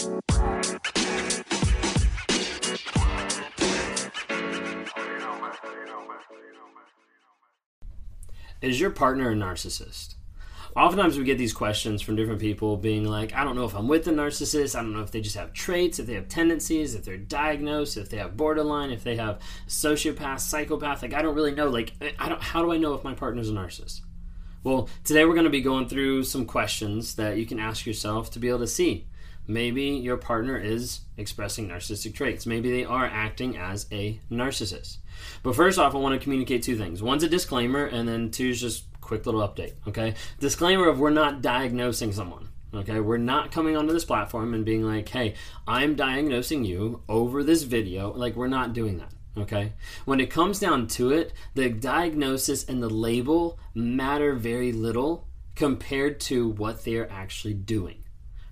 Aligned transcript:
Is 0.00 0.06
your 8.80 8.90
partner 8.90 9.30
a 9.30 9.34
narcissist? 9.34 10.14
Oftentimes 10.74 11.18
we 11.18 11.24
get 11.24 11.36
these 11.36 11.52
questions 11.52 12.00
from 12.00 12.16
different 12.16 12.40
people 12.40 12.78
being 12.78 13.04
like, 13.04 13.34
I 13.34 13.44
don't 13.44 13.56
know 13.56 13.66
if 13.66 13.74
I'm 13.74 13.88
with 13.88 14.06
a 14.06 14.10
narcissist. 14.10 14.74
I 14.74 14.80
don't 14.80 14.94
know 14.94 15.02
if 15.02 15.10
they 15.10 15.20
just 15.20 15.36
have 15.36 15.52
traits, 15.52 15.98
if 15.98 16.06
they 16.06 16.14
have 16.14 16.28
tendencies, 16.28 16.94
if 16.94 17.04
they're 17.04 17.18
diagnosed, 17.18 17.98
if 17.98 18.08
they 18.08 18.16
have 18.16 18.38
borderline, 18.38 18.90
if 18.90 19.04
they 19.04 19.16
have 19.16 19.40
sociopath, 19.68 20.40
psychopath. 20.40 21.02
Like, 21.02 21.12
I 21.12 21.20
don't 21.20 21.34
really 21.34 21.54
know. 21.54 21.68
Like, 21.68 21.92
I 22.18 22.30
don't, 22.30 22.40
how 22.40 22.62
do 22.62 22.72
I 22.72 22.78
know 22.78 22.94
if 22.94 23.04
my 23.04 23.12
partner's 23.12 23.50
a 23.50 23.52
narcissist? 23.52 24.00
Well, 24.64 24.88
today 25.04 25.26
we're 25.26 25.34
going 25.34 25.44
to 25.44 25.50
be 25.50 25.60
going 25.60 25.88
through 25.88 26.24
some 26.24 26.46
questions 26.46 27.16
that 27.16 27.36
you 27.36 27.44
can 27.44 27.58
ask 27.58 27.84
yourself 27.84 28.30
to 28.30 28.38
be 28.38 28.48
able 28.48 28.60
to 28.60 28.66
see. 28.66 29.08
Maybe 29.50 29.86
your 29.86 30.16
partner 30.16 30.56
is 30.56 31.00
expressing 31.16 31.68
narcissistic 31.68 32.14
traits. 32.14 32.46
Maybe 32.46 32.70
they 32.70 32.84
are 32.84 33.04
acting 33.04 33.58
as 33.58 33.86
a 33.90 34.20
narcissist. 34.30 34.98
But 35.42 35.56
first 35.56 35.76
off, 35.76 35.92
I 35.92 35.98
want 35.98 36.14
to 36.14 36.22
communicate 36.22 36.62
two 36.62 36.78
things. 36.78 37.02
One's 37.02 37.24
a 37.24 37.28
disclaimer, 37.28 37.84
and 37.84 38.08
then 38.08 38.30
two 38.30 38.50
is 38.50 38.60
just 38.60 38.84
quick 39.00 39.26
little 39.26 39.40
update. 39.46 39.72
Okay, 39.88 40.14
disclaimer 40.38 40.88
of 40.88 41.00
we're 41.00 41.10
not 41.10 41.42
diagnosing 41.42 42.12
someone. 42.12 42.48
Okay, 42.72 43.00
we're 43.00 43.16
not 43.16 43.50
coming 43.50 43.76
onto 43.76 43.92
this 43.92 44.04
platform 44.04 44.54
and 44.54 44.64
being 44.64 44.84
like, 44.84 45.08
hey, 45.08 45.34
I'm 45.66 45.96
diagnosing 45.96 46.64
you 46.64 47.02
over 47.08 47.42
this 47.42 47.64
video. 47.64 48.12
Like, 48.12 48.36
we're 48.36 48.46
not 48.46 48.72
doing 48.72 48.98
that. 48.98 49.12
Okay? 49.36 49.72
When 50.04 50.20
it 50.20 50.30
comes 50.30 50.60
down 50.60 50.86
to 50.88 51.10
it, 51.10 51.32
the 51.54 51.68
diagnosis 51.68 52.64
and 52.64 52.80
the 52.80 52.88
label 52.88 53.58
matter 53.74 54.34
very 54.34 54.70
little 54.70 55.26
compared 55.56 56.20
to 56.20 56.50
what 56.50 56.84
they're 56.84 57.10
actually 57.10 57.54
doing 57.54 57.99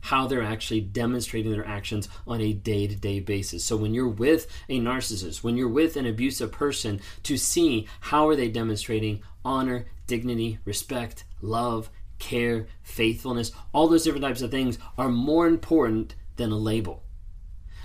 how 0.01 0.27
they're 0.27 0.43
actually 0.43 0.81
demonstrating 0.81 1.53
their 1.53 1.67
actions 1.67 2.09
on 2.27 2.41
a 2.41 2.53
day 2.53 2.87
to 2.87 2.97
day 2.97 3.21
basis. 3.21 3.65
So 3.65 3.77
when 3.77 3.95
you're 3.95 4.09
with 4.09 4.47
a 4.69 4.81
narcissist, 4.81 5.43
when 5.43 5.57
you're 5.57 5.69
with 5.69 5.97
an 5.97 6.07
abusive 6.07 6.53
person, 6.53 7.01
to 7.25 7.37
see 7.37 7.87
how 8.01 8.29
are 8.29 8.37
they 8.37 8.49
demonstrating 8.49 9.23
honor, 9.45 9.87
dignity, 10.07 10.59
respect, 10.65 11.25
love, 11.41 11.91
care, 12.19 12.67
faithfulness, 12.83 13.53
all 13.73 13.89
those 13.89 14.05
different 14.05 14.25
types 14.25 14.43
of 14.43 14.51
things 14.51 14.79
are 14.97 15.09
more 15.09 15.47
important 15.47 16.15
than 16.37 16.51
a 16.51 16.57
label. 16.57 17.05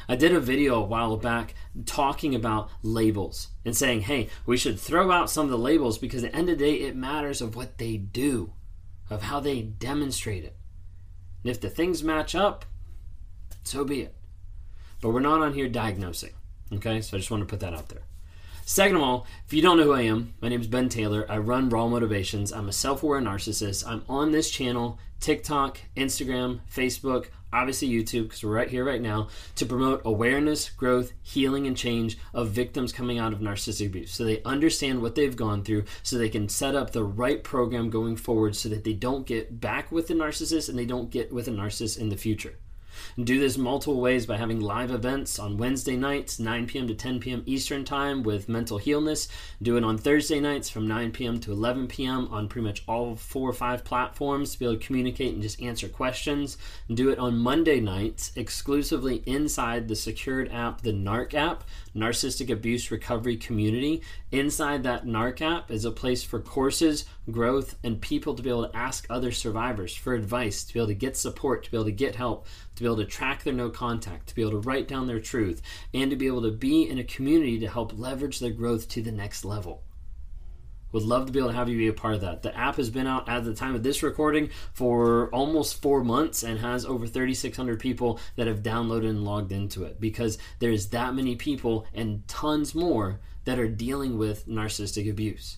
I 0.08 0.16
did 0.16 0.34
a 0.34 0.40
video 0.40 0.76
a 0.76 0.86
while 0.86 1.16
back 1.18 1.56
talking 1.86 2.36
about 2.36 2.70
labels 2.82 3.50
and 3.64 3.76
saying, 3.76 4.02
hey, 4.02 4.30
we 4.46 4.58
should 4.58 4.80
throw 4.80 5.12
out 5.12 5.30
some 5.30 5.46
of 5.46 5.52
the 5.52 5.58
labels 5.58 5.98
because 5.98 6.24
at 6.24 6.32
the 6.32 6.38
end 6.38 6.50
of 6.50 6.58
the 6.58 6.66
day, 6.66 6.74
it 6.76 6.96
matters 6.96 7.42
of 7.42 7.56
what 7.56 7.78
they 7.78 7.98
do, 7.98 8.54
of 9.10 9.24
how 9.24 9.40
they 9.40 9.62
demonstrate 9.62 10.44
it. 10.44 10.58
And 11.44 11.52
if 11.52 11.60
the 11.60 11.70
things 11.70 12.04
match 12.04 12.36
up, 12.36 12.66
so 13.64 13.84
be 13.84 14.02
it. 14.02 14.16
But 15.02 15.10
we're 15.10 15.20
not 15.20 15.42
on 15.42 15.54
here 15.54 15.68
diagnosing. 15.68 16.32
Okay, 16.72 17.02
so 17.02 17.18
I 17.18 17.20
just 17.20 17.30
want 17.30 17.42
to 17.42 17.46
put 17.46 17.60
that 17.60 17.74
out 17.74 17.90
there. 17.90 18.04
Second 18.66 18.96
of 18.96 19.02
all, 19.02 19.28
if 19.46 19.52
you 19.52 19.62
don't 19.62 19.78
know 19.78 19.84
who 19.84 19.94
I 19.94 20.04
am, 20.04 20.36
my 20.42 20.48
name 20.48 20.62
is 20.62 20.68
Ben 20.68 20.88
Taylor. 20.88 21.26
I 21.30 21.38
run 21.38 21.68
Raw 21.68 21.88
Motivations. 21.90 22.54
I'm 22.54 22.70
a 22.70 22.74
self 22.74 23.04
aware 23.04 23.20
narcissist. 23.20 23.86
I'm 23.86 24.04
on 24.08 24.32
this 24.32 24.50
channel, 24.50 25.00
TikTok, 25.20 25.80
Instagram, 25.98 26.62
Facebook, 26.74 27.28
obviously 27.52 27.90
YouTube, 27.90 28.24
because 28.24 28.42
we're 28.42 28.56
right 28.56 28.70
here 28.70 28.86
right 28.86 29.02
now, 29.02 29.28
to 29.56 29.66
promote 29.66 30.02
awareness, 30.06 30.70
growth, 30.70 31.12
healing, 31.22 31.68
and 31.68 31.76
change 31.76 32.18
of 32.34 32.52
victims 32.52 32.94
coming 32.94 33.20
out 33.20 33.34
of 33.34 33.40
narcissistic 33.40 33.88
abuse. 33.88 34.14
So 34.14 34.24
they 34.24 34.42
understand 34.44 35.02
what 35.02 35.16
they've 35.16 35.36
gone 35.36 35.66
through, 35.66 35.84
so 36.02 36.18
they 36.18 36.30
can 36.30 36.48
set 36.48 36.74
up 36.74 36.92
the 36.92 37.04
right 37.04 37.44
program 37.44 37.90
going 37.90 38.16
forward 38.16 38.56
so 38.56 38.70
that 38.70 38.86
they 38.86 38.94
don't 38.94 39.28
get 39.28 39.60
back 39.60 39.92
with 39.92 40.08
the 40.08 40.14
narcissist 40.14 40.70
and 40.70 40.80
they 40.80 40.86
don't 40.86 41.12
get 41.12 41.34
with 41.34 41.50
a 41.50 41.52
narcissist 41.52 42.00
in 42.00 42.08
the 42.08 42.18
future. 42.18 42.56
Do 43.22 43.40
this 43.40 43.58
multiple 43.58 44.00
ways 44.00 44.26
by 44.26 44.38
having 44.38 44.60
live 44.60 44.92
events 44.92 45.40
on 45.40 45.58
Wednesday 45.58 45.96
nights, 45.96 46.40
9 46.40 46.68
p.m. 46.68 46.88
to 46.88 46.94
10 46.94 47.20
p.m. 47.20 47.44
Eastern 47.46 47.86
Time 47.86 48.24
with 48.24 48.50
Mental 48.50 48.78
Healness. 48.78 49.28
Do 49.62 49.78
it 49.78 49.84
on 49.84 49.98
Thursday 49.98 50.40
nights 50.40 50.70
from 50.70 50.88
9 50.88 51.12
p.m. 51.12 51.40
to 51.42 51.52
11 51.52 51.88
p.m. 51.88 52.28
on 52.32 52.48
pretty 52.48 52.68
much 52.68 52.84
all 52.88 53.16
four 53.16 53.50
or 53.50 53.54
five 53.54 53.84
platforms 53.84 54.54
to 54.54 54.60
be 54.60 54.66
able 54.66 54.78
to 54.78 54.86
communicate 54.86 55.34
and 55.34 55.42
just 55.42 55.62
answer 55.62 55.88
questions. 55.88 56.58
And 56.88 56.98
Do 56.98 57.10
it 57.10 57.20
on 57.20 57.38
Monday 57.38 57.80
nights 57.80 58.32
exclusively 58.36 59.24
inside 59.26 59.88
the 59.88 59.96
secured 59.96 60.52
app, 60.52 60.82
the 60.82 60.92
NARC 60.94 61.34
app, 61.34 61.64
Narcissistic 61.96 62.50
Abuse 62.50 62.92
Recovery 62.92 63.38
Community. 63.38 64.02
Inside 64.32 64.84
that 64.84 65.06
NARC 65.06 65.42
app 65.42 65.70
is 65.70 65.86
a 65.86 65.92
place 65.92 66.24
for 66.24 66.40
courses, 66.40 67.06
growth, 67.30 67.76
and 67.84 68.02
people 68.02 68.34
to 68.36 68.44
be 68.44 68.50
able 68.50 68.68
to 68.68 68.76
ask 68.76 69.06
other 69.10 69.32
survivors 69.32 69.96
for 69.96 70.14
advice, 70.14 70.64
to 70.64 70.74
be 70.74 70.80
able 70.80 70.88
to 70.88 70.96
get 70.96 71.16
support, 71.16 71.64
to 71.64 71.72
be 71.72 71.78
able 71.78 71.86
to 71.86 71.92
get 71.92 72.16
help, 72.16 72.48
to 72.76 72.82
be 72.82 72.88
able 72.88 72.93
to 72.98 73.06
track 73.06 73.44
their 73.44 73.54
no 73.54 73.70
contact, 73.70 74.28
to 74.28 74.36
be 74.36 74.42
able 74.42 74.52
to 74.52 74.68
write 74.68 74.88
down 74.88 75.08
their 75.08 75.20
truth, 75.20 75.62
and 75.94 76.10
to 76.12 76.18
be 76.18 76.28
able 76.28 76.42
to 76.44 76.52
be 76.52 76.88
in 76.88 76.98
a 76.98 77.04
community 77.04 77.60
to 77.60 77.68
help 77.68 77.98
leverage 77.98 78.40
their 78.40 78.52
growth 78.52 78.88
to 78.90 79.02
the 79.02 79.12
next 79.12 79.46
level. 79.46 79.84
Would 80.94 81.04
love 81.04 81.26
to 81.26 81.32
be 81.32 81.40
able 81.40 81.50
to 81.50 81.56
have 81.56 81.70
you 81.70 81.78
be 81.78 81.88
a 81.88 81.94
part 81.94 82.14
of 82.14 82.22
that. 82.22 82.44
The 82.44 82.56
app 82.56 82.76
has 82.76 82.92
been 82.92 83.08
out 83.08 83.28
at 83.28 83.44
the 83.44 83.56
time 83.56 83.74
of 83.74 83.82
this 83.82 84.04
recording 84.04 84.52
for 84.74 85.28
almost 85.32 85.82
four 85.82 86.04
months 86.04 86.44
and 86.44 86.60
has 86.60 86.86
over 86.86 87.08
3,600 87.08 87.80
people 87.80 88.20
that 88.36 88.46
have 88.46 88.62
downloaded 88.62 89.10
and 89.10 89.24
logged 89.24 89.52
into 89.52 89.84
it 89.86 90.00
because 90.00 90.38
there's 90.60 90.90
that 90.90 91.16
many 91.16 91.36
people 91.36 91.88
and 91.96 92.28
tons 92.28 92.76
more 92.76 93.20
that 93.46 93.58
are 93.58 93.68
dealing 93.68 94.20
with 94.20 94.48
narcissistic 94.48 95.10
abuse. 95.10 95.58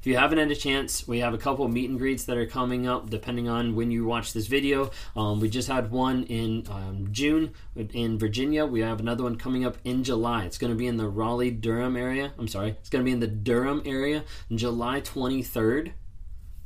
If 0.00 0.06
you 0.06 0.16
haven't 0.16 0.38
had 0.38 0.50
a 0.50 0.56
chance, 0.56 1.06
we 1.06 1.18
have 1.18 1.34
a 1.34 1.38
couple 1.38 1.68
meet 1.68 1.90
and 1.90 1.98
greets 1.98 2.24
that 2.24 2.38
are 2.38 2.46
coming 2.46 2.88
up 2.88 3.10
depending 3.10 3.50
on 3.50 3.76
when 3.76 3.90
you 3.90 4.06
watch 4.06 4.32
this 4.32 4.46
video. 4.46 4.92
Um, 5.14 5.40
we 5.40 5.50
just 5.50 5.68
had 5.68 5.90
one 5.90 6.24
in 6.24 6.66
um, 6.70 7.08
June 7.12 7.52
in 7.76 8.18
Virginia. 8.18 8.64
We 8.64 8.80
have 8.80 9.00
another 9.00 9.24
one 9.24 9.36
coming 9.36 9.66
up 9.66 9.76
in 9.84 10.02
July. 10.02 10.46
It's 10.46 10.56
going 10.56 10.72
to 10.72 10.78
be 10.78 10.86
in 10.86 10.96
the 10.96 11.06
Raleigh 11.06 11.50
Durham 11.50 11.98
area. 11.98 12.32
I'm 12.38 12.48
sorry, 12.48 12.70
it's 12.70 12.88
going 12.88 13.04
to 13.04 13.04
be 13.04 13.12
in 13.12 13.20
the 13.20 13.26
Durham 13.26 13.82
area 13.84 14.24
July 14.50 15.02
23rd. 15.02 15.92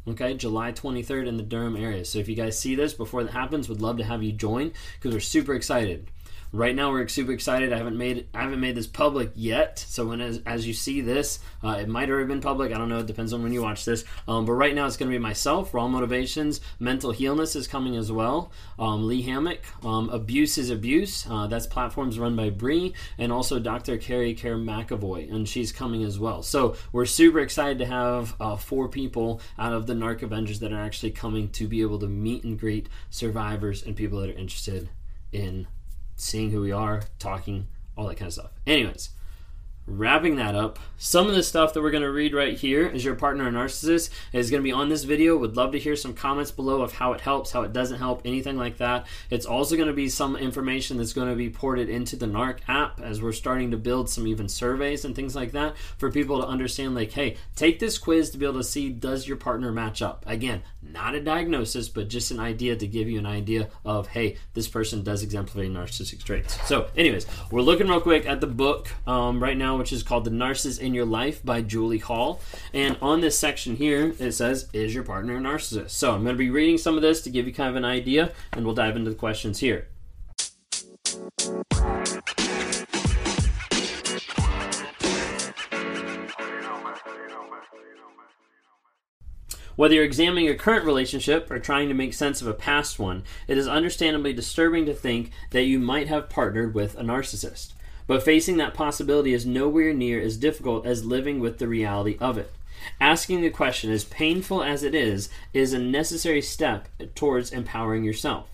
Okay, 0.06 0.34
July 0.34 0.70
23rd 0.70 1.26
in 1.26 1.36
the 1.36 1.42
Durham 1.42 1.76
area. 1.76 2.04
So 2.04 2.20
if 2.20 2.28
you 2.28 2.36
guys 2.36 2.56
see 2.56 2.76
this 2.76 2.94
before 2.94 3.24
that 3.24 3.32
happens, 3.32 3.68
would 3.68 3.82
love 3.82 3.96
to 3.96 4.04
have 4.04 4.22
you 4.22 4.30
join 4.30 4.72
because 4.94 5.12
we're 5.12 5.18
super 5.18 5.54
excited. 5.54 6.08
Right 6.54 6.76
now, 6.76 6.92
we're 6.92 7.08
super 7.08 7.32
excited. 7.32 7.72
I 7.72 7.78
haven't 7.78 7.98
made 7.98 8.28
I 8.32 8.42
haven't 8.42 8.60
made 8.60 8.76
this 8.76 8.86
public 8.86 9.32
yet. 9.34 9.80
So 9.80 10.06
when 10.06 10.20
as, 10.20 10.40
as 10.46 10.64
you 10.64 10.72
see 10.72 11.00
this, 11.00 11.40
uh, 11.64 11.78
it 11.80 11.88
might 11.88 12.08
already 12.08 12.28
been 12.28 12.40
public. 12.40 12.72
I 12.72 12.78
don't 12.78 12.88
know. 12.88 13.00
It 13.00 13.06
depends 13.06 13.32
on 13.32 13.42
when 13.42 13.52
you 13.52 13.60
watch 13.60 13.84
this. 13.84 14.04
Um, 14.28 14.44
but 14.46 14.52
right 14.52 14.72
now, 14.72 14.86
it's 14.86 14.96
going 14.96 15.10
to 15.10 15.18
be 15.18 15.20
myself. 15.20 15.74
Raw 15.74 15.88
Motivations, 15.88 16.60
Mental 16.78 17.10
Healness 17.10 17.56
is 17.56 17.66
coming 17.66 17.96
as 17.96 18.12
well. 18.12 18.52
Um, 18.78 19.08
Lee 19.08 19.22
Hammock, 19.22 19.62
um, 19.84 20.08
Abuse 20.10 20.56
is 20.56 20.70
Abuse. 20.70 21.26
Uh, 21.28 21.48
that's 21.48 21.66
platforms 21.66 22.20
run 22.20 22.36
by 22.36 22.50
Bree, 22.50 22.94
and 23.18 23.32
also 23.32 23.58
Dr. 23.58 23.96
Kerry 23.96 24.32
Care 24.32 24.56
McAvoy, 24.56 25.34
and 25.34 25.48
she's 25.48 25.72
coming 25.72 26.04
as 26.04 26.20
well. 26.20 26.40
So 26.44 26.76
we're 26.92 27.04
super 27.04 27.40
excited 27.40 27.80
to 27.80 27.86
have 27.86 28.36
uh, 28.38 28.54
four 28.54 28.86
people 28.86 29.40
out 29.58 29.72
of 29.72 29.88
the 29.88 29.94
Narc 29.94 30.22
Avengers 30.22 30.60
that 30.60 30.72
are 30.72 30.80
actually 30.80 31.10
coming 31.10 31.48
to 31.48 31.66
be 31.66 31.80
able 31.80 31.98
to 31.98 32.06
meet 32.06 32.44
and 32.44 32.56
greet 32.56 32.88
survivors 33.10 33.82
and 33.82 33.96
people 33.96 34.20
that 34.20 34.30
are 34.30 34.38
interested 34.38 34.88
in 35.32 35.66
seeing 36.16 36.50
who 36.50 36.60
we 36.60 36.72
are, 36.72 37.02
talking, 37.18 37.66
all 37.96 38.06
that 38.08 38.16
kind 38.16 38.28
of 38.28 38.34
stuff. 38.34 38.50
Anyways, 38.66 39.10
wrapping 39.86 40.36
that 40.36 40.54
up, 40.54 40.78
some 40.96 41.26
of 41.26 41.34
the 41.34 41.42
stuff 41.42 41.74
that 41.74 41.82
we're 41.82 41.90
going 41.90 42.02
to 42.02 42.10
read 42.10 42.32
right 42.32 42.56
here 42.56 42.86
is 42.86 43.04
your 43.04 43.14
partner 43.14 43.46
a 43.46 43.50
narcissist 43.50 44.08
is 44.32 44.50
going 44.50 44.62
to 44.62 44.64
be 44.64 44.72
on 44.72 44.88
this 44.88 45.04
video. 45.04 45.36
Would 45.36 45.56
love 45.56 45.72
to 45.72 45.78
hear 45.78 45.94
some 45.94 46.14
comments 46.14 46.50
below 46.50 46.80
of 46.80 46.92
how 46.94 47.12
it 47.12 47.20
helps, 47.20 47.52
how 47.52 47.62
it 47.62 47.72
doesn't 47.72 47.98
help, 47.98 48.22
anything 48.24 48.56
like 48.56 48.78
that. 48.78 49.06
It's 49.28 49.44
also 49.44 49.76
going 49.76 49.88
to 49.88 49.94
be 49.94 50.08
some 50.08 50.36
information 50.36 50.96
that's 50.96 51.12
going 51.12 51.28
to 51.28 51.36
be 51.36 51.50
ported 51.50 51.90
into 51.90 52.16
the 52.16 52.26
NARC 52.26 52.60
app 52.66 53.00
as 53.00 53.20
we're 53.20 53.32
starting 53.32 53.70
to 53.72 53.76
build 53.76 54.08
some 54.08 54.26
even 54.26 54.48
surveys 54.48 55.04
and 55.04 55.14
things 55.14 55.36
like 55.36 55.52
that 55.52 55.76
for 55.98 56.10
people 56.10 56.40
to 56.40 56.46
understand 56.46 56.94
like, 56.94 57.12
hey, 57.12 57.36
take 57.54 57.78
this 57.78 57.98
quiz 57.98 58.30
to 58.30 58.38
be 58.38 58.46
able 58.46 58.58
to 58.58 58.64
see 58.64 58.88
does 58.88 59.28
your 59.28 59.36
partner 59.36 59.70
match 59.70 60.00
up. 60.00 60.24
Again, 60.26 60.62
not 60.92 61.14
a 61.14 61.20
diagnosis, 61.20 61.88
but 61.88 62.08
just 62.08 62.30
an 62.30 62.40
idea 62.40 62.76
to 62.76 62.86
give 62.86 63.08
you 63.08 63.18
an 63.18 63.26
idea 63.26 63.68
of, 63.84 64.08
hey, 64.08 64.36
this 64.54 64.68
person 64.68 65.02
does 65.02 65.22
exemplify 65.22 65.68
narcissistic 65.68 66.22
traits. 66.22 66.58
So, 66.66 66.88
anyways, 66.96 67.26
we're 67.50 67.62
looking 67.62 67.88
real 67.88 68.00
quick 68.00 68.26
at 68.26 68.40
the 68.40 68.46
book 68.46 68.88
um, 69.06 69.42
right 69.42 69.56
now, 69.56 69.76
which 69.76 69.92
is 69.92 70.02
called 70.02 70.24
The 70.24 70.30
Narcissist 70.30 70.80
in 70.80 70.94
Your 70.94 71.06
Life 71.06 71.44
by 71.44 71.62
Julie 71.62 71.98
Hall. 71.98 72.40
And 72.72 72.96
on 73.00 73.20
this 73.20 73.38
section 73.38 73.76
here, 73.76 74.14
it 74.18 74.32
says, 74.32 74.68
Is 74.72 74.94
your 74.94 75.04
partner 75.04 75.36
a 75.36 75.40
narcissist? 75.40 75.90
So, 75.90 76.12
I'm 76.12 76.22
going 76.22 76.34
to 76.34 76.38
be 76.38 76.50
reading 76.50 76.78
some 76.78 76.96
of 76.96 77.02
this 77.02 77.22
to 77.22 77.30
give 77.30 77.46
you 77.46 77.54
kind 77.54 77.70
of 77.70 77.76
an 77.76 77.84
idea, 77.84 78.32
and 78.52 78.64
we'll 78.64 78.74
dive 78.74 78.96
into 78.96 79.10
the 79.10 79.16
questions 79.16 79.60
here. 79.60 79.88
Whether 89.76 89.96
you're 89.96 90.04
examining 90.04 90.44
your 90.44 90.54
current 90.54 90.84
relationship 90.84 91.50
or 91.50 91.58
trying 91.58 91.88
to 91.88 91.94
make 91.94 92.14
sense 92.14 92.40
of 92.40 92.46
a 92.46 92.54
past 92.54 92.98
one, 92.98 93.24
it 93.48 93.58
is 93.58 93.66
understandably 93.66 94.32
disturbing 94.32 94.86
to 94.86 94.94
think 94.94 95.30
that 95.50 95.64
you 95.64 95.80
might 95.80 96.06
have 96.06 96.30
partnered 96.30 96.74
with 96.74 96.96
a 96.96 97.02
narcissist. 97.02 97.72
But 98.06 98.22
facing 98.22 98.56
that 98.58 98.74
possibility 98.74 99.32
is 99.32 99.44
nowhere 99.44 99.92
near 99.92 100.20
as 100.20 100.36
difficult 100.36 100.86
as 100.86 101.04
living 101.04 101.40
with 101.40 101.58
the 101.58 101.66
reality 101.66 102.16
of 102.20 102.38
it. 102.38 102.52
Asking 103.00 103.40
the 103.40 103.50
question, 103.50 103.90
as 103.90 104.04
painful 104.04 104.62
as 104.62 104.82
it 104.82 104.94
is, 104.94 105.28
is 105.52 105.72
a 105.72 105.78
necessary 105.78 106.42
step 106.42 106.88
towards 107.14 107.50
empowering 107.50 108.04
yourself. 108.04 108.48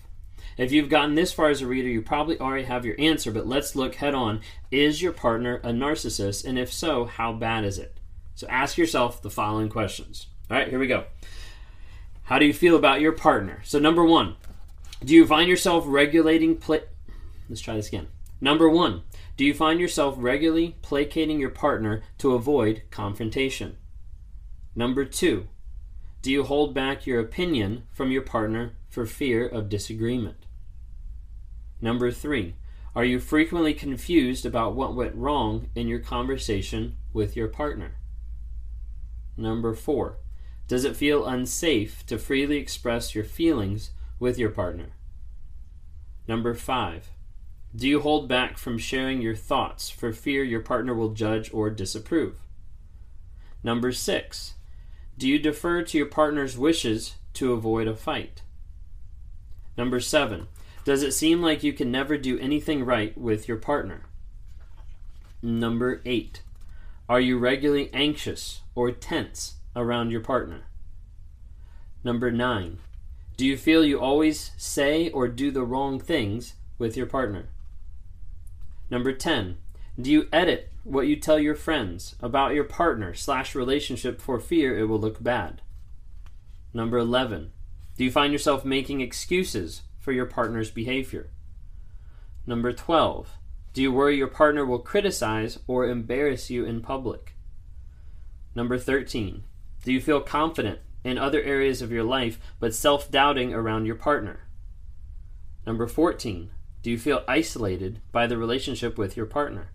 If 0.57 0.71
you've 0.71 0.89
gotten 0.89 1.15
this 1.15 1.33
far 1.33 1.49
as 1.49 1.61
a 1.61 1.67
reader, 1.67 1.87
you 1.87 2.01
probably 2.01 2.39
already 2.39 2.63
have 2.65 2.85
your 2.85 2.95
answer, 2.99 3.31
but 3.31 3.47
let's 3.47 3.75
look 3.75 3.95
head 3.95 4.15
on. 4.15 4.41
Is 4.71 5.01
your 5.01 5.13
partner 5.13 5.57
a 5.63 5.69
narcissist? 5.69 6.45
And 6.45 6.57
if 6.57 6.71
so, 6.71 7.05
how 7.05 7.33
bad 7.33 7.63
is 7.63 7.77
it? 7.77 7.97
So 8.35 8.47
ask 8.47 8.77
yourself 8.77 9.21
the 9.21 9.29
following 9.29 9.69
questions. 9.69 10.27
All 10.51 10.57
right, 10.57 10.67
here 10.67 10.79
we 10.79 10.87
go. 10.87 11.05
How 12.23 12.37
do 12.37 12.45
you 12.45 12.53
feel 12.53 12.75
about 12.75 12.99
your 12.99 13.13
partner? 13.13 13.61
So, 13.63 13.79
number 13.79 14.03
one, 14.03 14.35
do 15.01 15.15
you 15.15 15.25
find 15.25 15.47
yourself 15.47 15.85
regulating? 15.87 16.61
Let's 17.47 17.61
try 17.61 17.75
this 17.75 17.87
again. 17.87 18.07
Number 18.41 18.67
one, 18.67 19.03
do 19.37 19.45
you 19.45 19.53
find 19.53 19.79
yourself 19.79 20.15
regularly 20.17 20.75
placating 20.81 21.39
your 21.39 21.51
partner 21.51 22.03
to 22.17 22.33
avoid 22.33 22.83
confrontation? 22.91 23.77
Number 24.75 25.05
two, 25.05 25.47
do 26.21 26.29
you 26.29 26.43
hold 26.43 26.73
back 26.73 27.07
your 27.07 27.21
opinion 27.21 27.83
from 27.89 28.11
your 28.11 28.21
partner 28.21 28.73
for 28.89 29.05
fear 29.05 29.47
of 29.47 29.69
disagreement? 29.69 30.47
Number 31.79 32.11
three, 32.11 32.55
are 32.93 33.05
you 33.05 33.21
frequently 33.21 33.73
confused 33.73 34.45
about 34.45 34.75
what 34.75 34.95
went 34.95 35.15
wrong 35.15 35.69
in 35.75 35.87
your 35.87 35.99
conversation 35.99 36.97
with 37.13 37.37
your 37.37 37.47
partner? 37.47 37.95
Number 39.37 39.73
four, 39.73 40.17
does 40.67 40.85
it 40.85 40.95
feel 40.95 41.25
unsafe 41.25 42.05
to 42.05 42.17
freely 42.17 42.57
express 42.57 43.13
your 43.13 43.23
feelings 43.23 43.91
with 44.19 44.37
your 44.37 44.49
partner? 44.49 44.91
Number 46.27 46.53
five, 46.53 47.09
do 47.75 47.87
you 47.87 48.01
hold 48.01 48.27
back 48.27 48.57
from 48.57 48.77
sharing 48.77 49.21
your 49.21 49.35
thoughts 49.35 49.89
for 49.89 50.11
fear 50.11 50.43
your 50.43 50.61
partner 50.61 50.93
will 50.93 51.13
judge 51.13 51.53
or 51.53 51.69
disapprove? 51.69 52.35
Number 53.63 53.91
six, 53.91 54.55
do 55.17 55.27
you 55.27 55.39
defer 55.39 55.83
to 55.83 55.97
your 55.97 56.07
partner's 56.07 56.57
wishes 56.57 57.15
to 57.33 57.53
avoid 57.53 57.87
a 57.87 57.95
fight? 57.95 58.41
Number 59.77 59.99
seven, 59.99 60.47
does 60.83 61.03
it 61.03 61.11
seem 61.11 61.41
like 61.41 61.63
you 61.63 61.73
can 61.73 61.91
never 61.91 62.17
do 62.17 62.39
anything 62.39 62.83
right 62.83 63.17
with 63.17 63.47
your 63.47 63.57
partner? 63.57 64.03
Number 65.41 66.01
eight, 66.05 66.41
are 67.07 67.19
you 67.19 67.37
regularly 67.37 67.89
anxious 67.93 68.61
or 68.75 68.91
tense 68.91 69.55
around 69.75 70.11
your 70.11 70.21
partner? 70.21 70.63
Number 72.03 72.31
nine, 72.31 72.79
do 73.37 73.45
you 73.45 73.57
feel 73.57 73.83
you 73.83 73.99
always 73.99 74.51
say 74.57 75.09
or 75.09 75.27
do 75.27 75.51
the 75.51 75.63
wrong 75.63 75.99
things 75.99 76.55
with 76.77 76.97
your 76.97 77.05
partner? 77.05 77.49
Number 78.89 79.13
10, 79.13 79.57
do 79.99 80.11
you 80.11 80.27
edit 80.33 80.71
what 80.83 81.07
you 81.07 81.15
tell 81.15 81.39
your 81.39 81.55
friends 81.55 82.15
about 82.21 82.53
your 82.53 82.63
partner 82.63 83.13
slash 83.13 83.55
relationship 83.55 84.19
for 84.19 84.39
fear 84.39 84.77
it 84.77 84.85
will 84.85 84.99
look 84.99 85.23
bad? 85.23 85.61
Number 86.73 86.97
11. 86.97 87.51
Do 87.97 88.03
you 88.03 88.11
find 88.11 88.33
yourself 88.33 88.65
making 88.65 89.01
excuses 89.01 89.83
for 89.99 90.11
your 90.11 90.25
partner's 90.25 90.71
behavior? 90.71 91.29
Number 92.45 92.73
12. 92.73 93.29
Do 93.73 93.81
you 93.81 93.91
worry 93.91 94.17
your 94.17 94.27
partner 94.27 94.65
will 94.65 94.79
criticize 94.79 95.59
or 95.67 95.87
embarrass 95.87 96.49
you 96.49 96.65
in 96.65 96.81
public? 96.81 97.35
Number 98.55 98.77
13. 98.77 99.43
Do 99.83 99.91
you 99.91 99.99
feel 99.99 100.21
confident 100.21 100.79
in 101.03 101.17
other 101.17 101.41
areas 101.41 101.81
of 101.81 101.91
your 101.91 102.03
life 102.03 102.39
but 102.59 102.75
self 102.75 103.09
doubting 103.09 103.53
around 103.53 103.85
your 103.85 103.95
partner? 103.95 104.47
Number 105.65 105.87
14. 105.87 106.51
Do 106.83 106.89
you 106.89 106.97
feel 106.97 107.23
isolated 107.27 108.01
by 108.11 108.27
the 108.27 108.37
relationship 108.37 108.97
with 108.97 109.15
your 109.15 109.25
partner? 109.25 109.71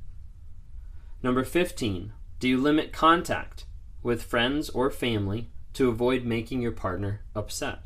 Number 1.22 1.44
15. 1.44 2.12
Do 2.38 2.48
you 2.48 2.58
limit 2.58 2.92
contact 2.92 3.64
with 4.02 4.22
friends 4.22 4.70
or 4.70 4.90
family 4.90 5.50
to 5.74 5.88
avoid 5.88 6.24
making 6.24 6.62
your 6.62 6.72
partner 6.72 7.22
upset? 7.34 7.80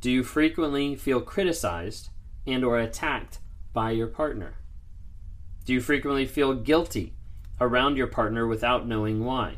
Do 0.00 0.10
you 0.10 0.22
frequently 0.22 0.96
feel 0.96 1.20
criticized 1.20 2.10
and 2.46 2.64
or 2.64 2.78
attacked 2.78 3.38
by 3.72 3.90
your 3.90 4.06
partner? 4.06 4.56
Do 5.64 5.72
you 5.72 5.80
frequently 5.80 6.26
feel 6.26 6.54
guilty 6.54 7.14
around 7.60 7.96
your 7.96 8.06
partner 8.06 8.46
without 8.46 8.86
knowing 8.86 9.24
why? 9.24 9.56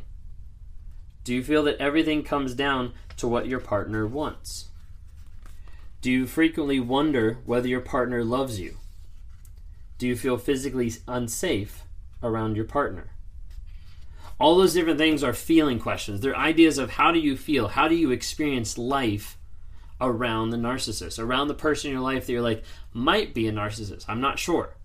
Do 1.29 1.35
you 1.35 1.45
feel 1.45 1.63
that 1.65 1.77
everything 1.77 2.23
comes 2.23 2.55
down 2.55 2.95
to 3.19 3.29
what 3.29 3.47
your 3.47 3.61
partner 3.61 4.07
wants? 4.07 4.69
Do 6.01 6.11
you 6.11 6.27
frequently 6.27 6.81
wonder 6.81 7.37
whether 7.45 7.69
your 7.69 7.83
partner 7.83 8.25
loves 8.25 8.59
you? 8.59 8.79
Do 9.99 10.09
you 10.09 10.17
feel 10.17 10.39
physically 10.39 10.91
unsafe 11.07 11.83
around 12.23 12.57
your 12.57 12.65
partner? 12.65 13.11
All 14.41 14.57
those 14.57 14.73
different 14.73 14.97
things 14.97 15.23
are 15.23 15.35
feeling 15.35 15.79
questions. 15.79 16.23
They're 16.23 16.35
ideas 16.35 16.79
of 16.79 16.93
how 16.93 17.13
do 17.13 17.19
you 17.19 17.37
feel? 17.37 17.69
How 17.69 17.89
do 17.89 17.95
you 17.95 18.11
experience 18.11 18.79
life 18.79 19.37
around 20.01 20.49
the 20.49 20.57
narcissist, 20.57 21.23
around 21.23 21.49
the 21.49 21.55
person 21.55 21.91
in 21.91 21.97
your 21.97 22.03
life 22.03 22.25
that 22.25 22.33
you're 22.33 22.41
like, 22.41 22.65
might 22.95 23.35
be 23.35 23.47
a 23.47 23.53
narcissist. 23.53 24.07
I'm 24.09 24.23
not 24.23 24.39
sure. 24.39 24.77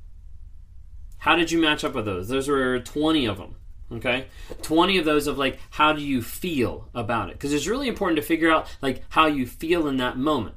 How 1.19 1.37
did 1.37 1.51
you 1.51 1.61
match 1.61 1.85
up 1.85 1.95
with 1.95 2.03
those? 2.03 2.27
Those 2.27 2.49
were 2.49 2.81
20 2.81 3.27
of 3.27 3.37
them. 3.37 3.55
Okay? 3.95 4.27
20 4.61 4.97
of 4.97 5.05
those 5.05 5.27
of 5.27 5.37
like, 5.37 5.59
how 5.71 5.93
do 5.93 6.01
you 6.01 6.21
feel 6.21 6.89
about 6.93 7.29
it? 7.29 7.33
Because 7.33 7.53
it's 7.53 7.67
really 7.67 7.87
important 7.87 8.17
to 8.17 8.23
figure 8.23 8.51
out 8.51 8.67
like 8.81 9.03
how 9.09 9.25
you 9.25 9.45
feel 9.45 9.87
in 9.87 9.97
that 9.97 10.17
moment. 10.17 10.55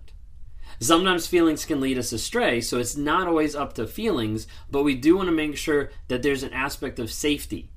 Sometimes 0.79 1.27
feelings 1.27 1.65
can 1.65 1.81
lead 1.81 1.97
us 1.97 2.13
astray, 2.13 2.61
so 2.61 2.79
it's 2.79 2.97
not 2.97 3.27
always 3.27 3.57
up 3.57 3.73
to 3.75 3.87
feelings, 3.87 4.47
but 4.71 4.83
we 4.83 4.95
do 4.95 5.17
want 5.17 5.29
to 5.29 5.33
make 5.33 5.57
sure 5.57 5.91
that 6.09 6.23
there's 6.23 6.43
an 6.43 6.53
aspect 6.53 6.99
of 6.99 7.11
safety 7.11 7.71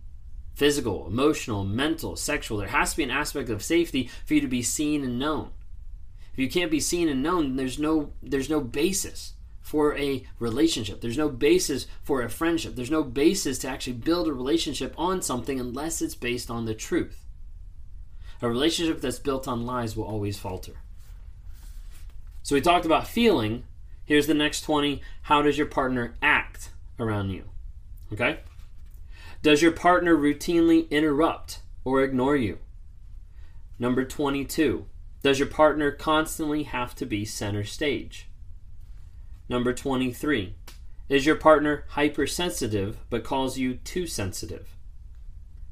physical, 0.53 1.07
emotional, 1.07 1.63
mental, 1.63 2.17
sexual. 2.17 2.57
There 2.57 2.67
has 2.67 2.91
to 2.91 2.97
be 2.97 3.03
an 3.03 3.11
aspect 3.11 3.49
of 3.49 3.63
safety 3.63 4.09
for 4.25 4.33
you 4.33 4.41
to 4.41 4.47
be 4.47 4.61
seen 4.61 5.05
and 5.05 5.17
known. 5.17 5.51
If 6.33 6.39
you 6.39 6.49
can't 6.49 6.69
be 6.69 6.81
seen 6.81 7.07
and 7.07 7.23
known, 7.23 7.55
there's 7.55 7.79
no 7.79 8.11
there's 8.21 8.49
no 8.49 8.59
basis 8.59 9.35
for 9.69 9.95
a 9.99 10.25
relationship. 10.39 10.99
There's 10.99 11.15
no 11.15 11.29
basis 11.29 11.85
for 12.01 12.23
a 12.23 12.29
friendship. 12.29 12.75
There's 12.75 12.89
no 12.89 13.03
basis 13.03 13.59
to 13.59 13.67
actually 13.67 13.93
build 13.93 14.27
a 14.27 14.33
relationship 14.33 14.95
on 14.97 15.21
something 15.21 15.59
unless 15.59 16.01
it's 16.01 16.15
based 16.15 16.49
on 16.49 16.65
the 16.65 16.73
truth. 16.73 17.23
A 18.41 18.49
relationship 18.49 18.99
that's 18.99 19.19
built 19.19 19.47
on 19.47 19.67
lies 19.67 19.95
will 19.95 20.05
always 20.05 20.39
falter. 20.39 20.77
So 22.41 22.55
we 22.55 22.61
talked 22.61 22.87
about 22.87 23.07
feeling. 23.07 23.63
Here's 24.05 24.25
the 24.25 24.33
next 24.33 24.61
20. 24.61 25.03
How 25.21 25.43
does 25.43 25.59
your 25.59 25.67
partner 25.67 26.15
act 26.19 26.71
around 26.99 27.29
you? 27.29 27.43
Okay? 28.11 28.39
Does 29.43 29.61
your 29.61 29.71
partner 29.71 30.15
routinely 30.15 30.89
interrupt 30.89 31.59
or 31.85 32.01
ignore 32.01 32.35
you? 32.35 32.57
Number 33.77 34.03
22. 34.03 34.87
Does 35.21 35.37
your 35.37 35.47
partner 35.47 35.91
constantly 35.91 36.63
have 36.63 36.95
to 36.95 37.05
be 37.05 37.23
center 37.23 37.63
stage? 37.63 38.28
Number 39.49 39.73
23. 39.73 40.53
Is 41.09 41.25
your 41.25 41.35
partner 41.35 41.83
hypersensitive 41.89 42.99
but 43.09 43.23
calls 43.23 43.57
you 43.57 43.75
too 43.75 44.05
sensitive? 44.05 44.75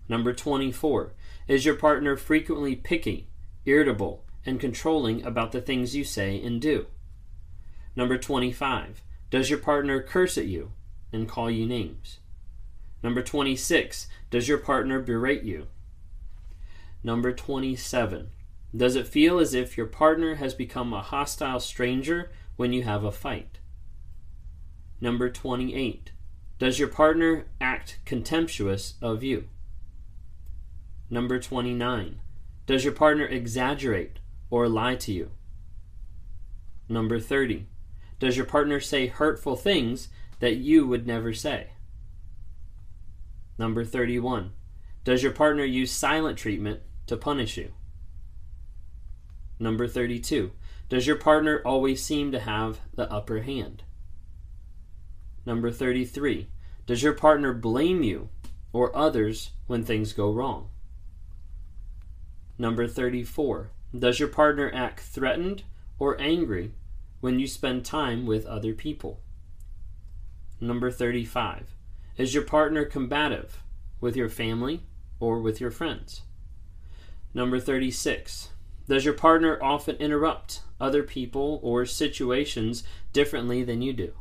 Number 0.10 0.34
24. 0.34 1.14
Is 1.48 1.64
your 1.64 1.76
partner 1.76 2.18
frequently 2.18 2.76
picky, 2.76 3.30
irritable, 3.66 4.24
and 4.48 4.60
controlling 4.60 5.24
about 5.24 5.52
the 5.52 5.62
things 5.62 5.96
you 5.96 6.04
say 6.04 6.42
and 6.42 6.62
do. 6.62 6.88
Number 7.96 8.18
25. 8.18 9.04
Does 9.30 9.50
your 9.50 9.60
partner 9.60 10.02
curse 10.02 10.38
at 10.38 10.46
you 10.46 10.72
and 11.12 11.28
call 11.28 11.52
you 11.52 11.68
names? 11.68 12.20
Number 13.04 13.22
26. 13.22 14.08
Does 14.32 14.48
your 14.48 14.58
partner 14.58 15.02
berate 15.02 15.44
you? 15.44 15.68
Number 17.04 17.34
27. 17.34 18.32
Does 18.76 18.96
it 18.96 19.08
feel 19.08 19.38
as 19.38 19.54
if 19.54 19.78
your 19.78 19.86
partner 19.86 20.36
has 20.36 20.54
become 20.54 20.94
a 20.94 21.02
hostile 21.02 21.60
stranger 21.60 22.32
when 22.56 22.74
you 22.74 22.84
have 22.84 23.04
a 23.04 23.12
fight? 23.12 23.60
Number 25.00 25.30
28. 25.30 26.12
Does 26.60 26.80
your 26.80 26.88
partner 26.88 27.46
act 27.62 28.00
contemptuous 28.06 28.96
of 29.02 29.24
you? 29.24 29.48
Number 31.10 31.40
29. 31.40 32.20
Does 32.66 32.84
your 32.84 32.94
partner 32.94 33.26
exaggerate 33.26 34.20
or 34.50 34.68
lie 34.68 34.96
to 34.96 35.14
you? 35.14 35.32
Number 36.90 37.20
30. 37.20 37.68
Does 38.20 38.36
your 38.36 38.46
partner 38.46 38.80
say 38.80 39.08
hurtful 39.08 39.56
things 39.56 40.10
that 40.40 40.56
you 40.56 40.88
would 40.88 41.06
never 41.06 41.34
say? 41.34 41.72
Number 43.58 43.86
31. 43.86 44.52
Does 45.04 45.24
your 45.24 45.32
partner 45.32 45.64
use 45.64 45.92
silent 45.92 46.38
treatment 46.38 46.82
to 47.06 47.18
punish 47.18 47.58
you? 47.58 47.74
Number 49.60 49.88
32. 49.88 50.52
Does 50.90 51.06
your 51.06 51.16
partner 51.18 51.62
always 51.66 52.04
seem 52.04 52.32
to 52.32 52.40
have 52.40 52.80
the 52.96 53.12
upper 53.12 53.42
hand? 53.42 53.84
Number 55.48 55.72
33. 55.72 56.50
Does 56.88 57.02
your 57.02 57.14
partner 57.14 57.54
blame 57.54 58.04
you 58.04 58.28
or 58.74 58.94
others 58.94 59.52
when 59.66 59.82
things 59.82 60.12
go 60.12 60.30
wrong? 60.30 60.68
Number 62.58 62.86
34. 62.86 63.70
Does 63.98 64.20
your 64.20 64.28
partner 64.28 64.70
act 64.74 65.00
threatened 65.00 65.64
or 66.00 66.20
angry 66.20 66.74
when 67.22 67.40
you 67.40 67.48
spend 67.48 67.86
time 67.86 68.26
with 68.26 68.46
other 68.46 68.74
people? 68.74 69.22
Number 70.60 70.92
35. 70.92 71.78
Is 72.18 72.34
your 72.34 72.44
partner 72.44 72.84
combative 72.84 73.64
with 74.02 74.18
your 74.18 74.28
family 74.28 74.84
or 75.22 75.40
with 75.40 75.62
your 75.62 75.72
friends? 75.72 76.24
Number 77.34 77.62
36. 77.62 78.50
Does 78.90 79.06
your 79.06 79.14
partner 79.14 79.58
often 79.64 79.96
interrupt 79.96 80.60
other 80.78 81.04
people 81.04 81.62
or 81.64 81.86
situations 81.86 82.84
differently 83.14 83.64
than 83.64 83.82
you 83.82 83.94
do? 83.94 84.14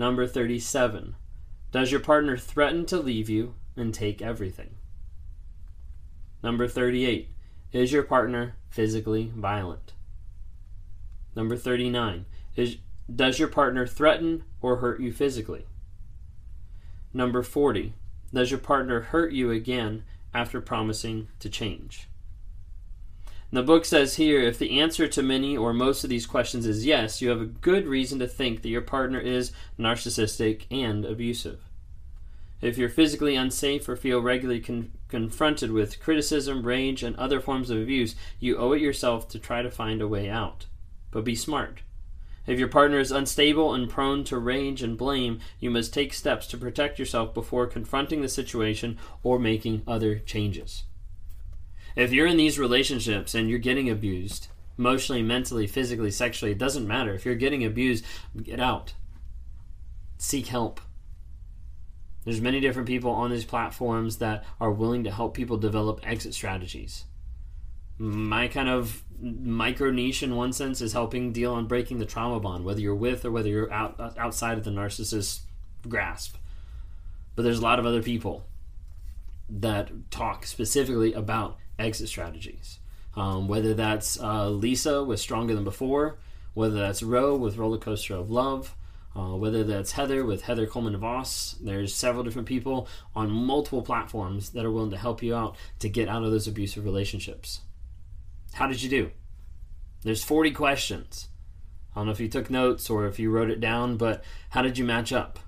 Number 0.00 0.26
37. 0.26 1.14
Does 1.72 1.92
your 1.92 2.00
partner 2.00 2.38
threaten 2.38 2.86
to 2.86 2.98
leave 2.98 3.28
you 3.28 3.56
and 3.76 3.92
take 3.92 4.22
everything? 4.22 4.76
Number 6.42 6.66
38. 6.66 7.28
Is 7.74 7.92
your 7.92 8.04
partner 8.04 8.56
physically 8.70 9.30
violent? 9.36 9.92
Number 11.36 11.54
39. 11.54 12.24
Is, 12.56 12.78
does 13.14 13.38
your 13.38 13.48
partner 13.48 13.86
threaten 13.86 14.44
or 14.62 14.76
hurt 14.76 15.02
you 15.02 15.12
physically? 15.12 15.66
Number 17.12 17.42
40. 17.42 17.92
Does 18.32 18.50
your 18.50 18.60
partner 18.60 19.00
hurt 19.00 19.32
you 19.32 19.50
again 19.50 20.04
after 20.32 20.62
promising 20.62 21.28
to 21.40 21.50
change? 21.50 22.08
The 23.52 23.62
book 23.62 23.84
says 23.84 24.14
here 24.14 24.40
if 24.40 24.58
the 24.58 24.78
answer 24.78 25.08
to 25.08 25.22
many 25.22 25.56
or 25.56 25.72
most 25.72 26.04
of 26.04 26.10
these 26.10 26.26
questions 26.26 26.66
is 26.66 26.86
yes, 26.86 27.20
you 27.20 27.28
have 27.30 27.40
a 27.40 27.46
good 27.46 27.86
reason 27.86 28.18
to 28.20 28.28
think 28.28 28.62
that 28.62 28.68
your 28.68 28.82
partner 28.82 29.18
is 29.18 29.52
narcissistic 29.78 30.66
and 30.70 31.04
abusive. 31.04 31.60
If 32.60 32.76
you're 32.76 32.88
physically 32.88 33.36
unsafe 33.36 33.88
or 33.88 33.96
feel 33.96 34.20
regularly 34.20 34.60
con- 34.60 34.92
confronted 35.08 35.72
with 35.72 36.00
criticism, 36.00 36.62
rage, 36.62 37.02
and 37.02 37.16
other 37.16 37.40
forms 37.40 37.70
of 37.70 37.80
abuse, 37.80 38.14
you 38.38 38.56
owe 38.56 38.72
it 38.72 38.82
yourself 38.82 39.28
to 39.30 39.38
try 39.38 39.62
to 39.62 39.70
find 39.70 40.02
a 40.02 40.08
way 40.08 40.28
out. 40.28 40.66
But 41.10 41.24
be 41.24 41.34
smart. 41.34 41.80
If 42.46 42.58
your 42.58 42.68
partner 42.68 42.98
is 42.98 43.10
unstable 43.10 43.74
and 43.74 43.88
prone 43.88 44.24
to 44.24 44.38
rage 44.38 44.82
and 44.82 44.96
blame, 44.96 45.40
you 45.58 45.70
must 45.70 45.94
take 45.94 46.12
steps 46.12 46.46
to 46.48 46.58
protect 46.58 46.98
yourself 46.98 47.32
before 47.32 47.66
confronting 47.66 48.22
the 48.22 48.28
situation 48.28 48.98
or 49.22 49.38
making 49.38 49.82
other 49.86 50.18
changes. 50.18 50.84
If 51.96 52.12
you're 52.12 52.26
in 52.26 52.36
these 52.36 52.58
relationships 52.58 53.34
and 53.34 53.48
you're 53.48 53.58
getting 53.58 53.90
abused, 53.90 54.48
emotionally, 54.78 55.22
mentally, 55.22 55.66
physically, 55.66 56.10
sexually, 56.10 56.52
it 56.52 56.58
doesn't 56.58 56.86
matter. 56.86 57.14
If 57.14 57.24
you're 57.24 57.34
getting 57.34 57.64
abused, 57.64 58.04
get 58.42 58.60
out. 58.60 58.94
Seek 60.18 60.46
help. 60.46 60.80
There's 62.24 62.40
many 62.40 62.60
different 62.60 62.88
people 62.88 63.10
on 63.10 63.30
these 63.30 63.44
platforms 63.44 64.18
that 64.18 64.44
are 64.60 64.70
willing 64.70 65.04
to 65.04 65.10
help 65.10 65.34
people 65.34 65.56
develop 65.56 66.00
exit 66.02 66.34
strategies. 66.34 67.04
My 67.98 68.48
kind 68.48 68.68
of 68.68 69.02
micro 69.20 69.90
niche 69.90 70.22
in 70.22 70.36
one 70.36 70.52
sense 70.52 70.80
is 70.80 70.92
helping 70.92 71.32
deal 71.32 71.52
on 71.52 71.66
breaking 71.66 71.98
the 71.98 72.06
trauma 72.06 72.40
bond, 72.40 72.64
whether 72.64 72.80
you're 72.80 72.94
with 72.94 73.24
or 73.24 73.30
whether 73.30 73.48
you're 73.48 73.72
out, 73.72 73.98
uh, 73.98 74.10
outside 74.16 74.56
of 74.56 74.64
the 74.64 74.70
narcissist 74.70 75.40
grasp. 75.88 76.36
But 77.36 77.42
there's 77.42 77.58
a 77.58 77.62
lot 77.62 77.78
of 77.78 77.86
other 77.86 78.02
people 78.02 78.46
that 79.48 79.90
talk 80.10 80.46
specifically 80.46 81.12
about 81.12 81.58
exit 81.80 82.08
strategies. 82.08 82.78
Um, 83.16 83.48
whether 83.48 83.74
that's 83.74 84.20
uh, 84.20 84.48
Lisa 84.48 85.02
with 85.02 85.18
Stronger 85.18 85.54
Than 85.54 85.64
Before, 85.64 86.18
whether 86.54 86.78
that's 86.78 87.02
Roe 87.02 87.34
with 87.36 87.56
Roller 87.56 87.78
Coaster 87.78 88.14
of 88.14 88.30
Love, 88.30 88.76
uh, 89.16 89.34
whether 89.34 89.64
that's 89.64 89.92
Heather 89.92 90.24
with 90.24 90.42
Heather 90.42 90.66
Coleman 90.66 90.96
Voss. 90.96 91.56
There's 91.60 91.94
several 91.94 92.22
different 92.22 92.46
people 92.46 92.86
on 93.14 93.30
multiple 93.30 93.82
platforms 93.82 94.50
that 94.50 94.64
are 94.64 94.70
willing 94.70 94.92
to 94.92 94.96
help 94.96 95.22
you 95.22 95.34
out 95.34 95.56
to 95.80 95.88
get 95.88 96.08
out 96.08 96.22
of 96.22 96.30
those 96.30 96.46
abusive 96.46 96.84
relationships. 96.84 97.60
How 98.52 98.66
did 98.66 98.82
you 98.82 98.88
do? 98.88 99.10
There's 100.02 100.24
40 100.24 100.52
questions. 100.52 101.28
I 101.94 102.00
don't 102.00 102.06
know 102.06 102.12
if 102.12 102.20
you 102.20 102.28
took 102.28 102.50
notes 102.50 102.88
or 102.88 103.06
if 103.06 103.18
you 103.18 103.30
wrote 103.30 103.50
it 103.50 103.60
down, 103.60 103.96
but 103.96 104.22
how 104.50 104.62
did 104.62 104.78
you 104.78 104.84
match 104.84 105.12
up? 105.12 105.40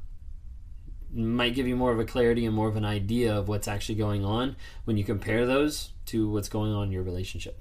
Might 1.15 1.55
give 1.55 1.67
you 1.67 1.77
more 1.77 1.93
of 1.93 1.99
a 1.99 2.05
clarity 2.05 2.47
and 2.47 2.55
more 2.55 2.69
of 2.69 2.77
an 2.77 2.85
idea 2.85 3.35
of 3.35 3.49
what's 3.49 3.69
actually 3.69 3.97
going 3.97 4.25
on 4.25 4.57
when 4.85 4.97
you 4.97 5.05
compare 5.05 5.45
those 5.47 5.91
to 6.07 6.31
what's 6.31 6.49
going 6.49 6.73
on 6.73 6.85
in 6.85 6.93
your 6.93 7.03
relationship. 7.03 7.61